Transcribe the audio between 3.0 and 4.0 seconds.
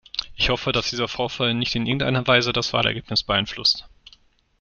beeinflusst.